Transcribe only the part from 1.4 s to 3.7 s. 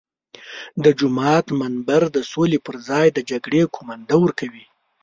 منبر د سولې پر ځای د جګړې